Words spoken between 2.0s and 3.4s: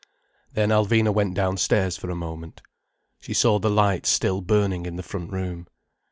a moment. She